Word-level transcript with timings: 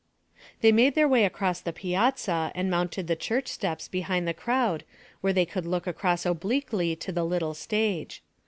They 0.61 0.71
made 0.71 0.95
their 0.95 1.07
way 1.07 1.25
across 1.25 1.61
the 1.61 1.71
piazza 1.71 2.51
and 2.55 2.71
mounted 2.71 3.05
the 3.05 3.15
church 3.15 3.47
steps 3.47 3.87
behind 3.87 4.27
the 4.27 4.33
crowd 4.33 4.83
where 5.21 5.31
they 5.31 5.45
could 5.45 5.67
look 5.67 5.85
across 5.85 6.25
obliquely 6.25 6.95
to 6.95 7.11
the 7.11 7.23
little 7.23 7.53
stage. 7.53 8.23